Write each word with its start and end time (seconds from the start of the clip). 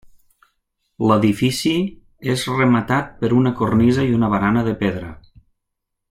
L'edifici 1.09 1.73
és 2.35 2.45
rematat 2.55 3.13
per 3.21 3.31
una 3.43 3.51
cornisa 3.63 4.07
i 4.13 4.19
una 4.21 4.31
barana 4.37 4.65
de 4.71 4.77
pedra. 4.85 5.13